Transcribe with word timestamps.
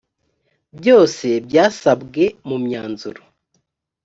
byose 0.77 1.27
byasabwe 1.47 2.23
mu 2.47 2.57
mwanzuro. 2.63 3.21